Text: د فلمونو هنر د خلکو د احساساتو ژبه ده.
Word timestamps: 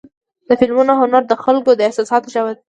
د 0.47 0.49
فلمونو 0.59 0.93
هنر 1.01 1.23
د 1.27 1.33
خلکو 1.43 1.71
د 1.75 1.81
احساساتو 1.87 2.31
ژبه 2.33 2.51
ده. 2.55 2.59